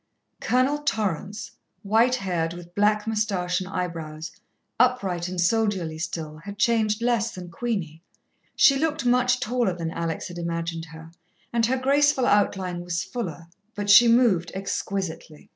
Colonel 0.39 0.79
Torrance, 0.79 1.51
white 1.83 2.15
haired, 2.15 2.53
with 2.55 2.73
black 2.73 3.05
moustache 3.05 3.59
and 3.61 3.69
eyebrows, 3.69 4.31
upright 4.79 5.27
and 5.27 5.39
soldierly 5.39 5.99
still, 5.99 6.37
had 6.37 6.57
changed 6.57 7.03
less 7.03 7.29
than 7.29 7.51
Queenie. 7.51 8.01
She 8.55 8.77
looked 8.79 9.05
much 9.05 9.39
taller 9.39 9.73
than 9.75 9.91
Alex 9.91 10.27
had 10.27 10.39
imagined 10.39 10.85
her, 10.85 11.11
and 11.53 11.67
her 11.67 11.77
graceful 11.77 12.25
outline 12.25 12.81
was 12.81 13.03
fuller, 13.03 13.45
but 13.75 13.91
she 13.91 14.07
moved 14.07 14.51
exquisitely. 14.55 15.49